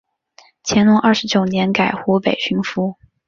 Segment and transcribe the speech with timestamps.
[0.63, 2.95] 乾隆二十九年改湖北巡抚。